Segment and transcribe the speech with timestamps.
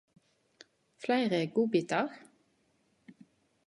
[1.03, 2.19] Fleire godbitar?